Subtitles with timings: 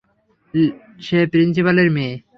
[0.99, 2.13] সে প্রিন্সিপালের মেয়ে।